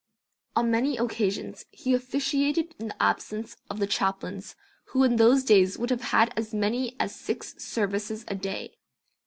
[0.55, 5.77] On many occasions he officiated in the absence of the chaplains who in those days
[5.77, 8.73] would have as many as six services a day.